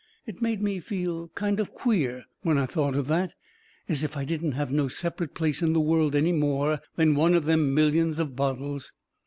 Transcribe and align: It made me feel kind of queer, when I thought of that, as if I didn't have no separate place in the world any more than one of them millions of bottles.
It 0.25 0.41
made 0.41 0.63
me 0.63 0.79
feel 0.79 1.27
kind 1.35 1.59
of 1.59 1.75
queer, 1.75 2.25
when 2.41 2.57
I 2.57 2.65
thought 2.65 2.95
of 2.95 3.05
that, 3.05 3.33
as 3.87 4.01
if 4.01 4.17
I 4.17 4.25
didn't 4.25 4.53
have 4.53 4.71
no 4.71 4.87
separate 4.87 5.35
place 5.35 5.61
in 5.61 5.73
the 5.73 5.79
world 5.79 6.15
any 6.15 6.31
more 6.33 6.81
than 6.95 7.13
one 7.13 7.35
of 7.35 7.45
them 7.45 7.71
millions 7.75 8.17
of 8.17 8.35
bottles. 8.35 8.93